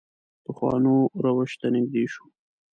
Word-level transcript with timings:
پخوانو 0.43 0.95
روش 1.23 1.51
ته 1.59 1.67
نږدې 1.75 2.03
شو. 2.13 2.25